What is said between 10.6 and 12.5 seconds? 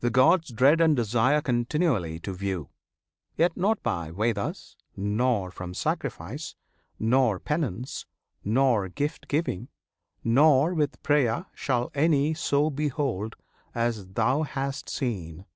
with prayer Shall any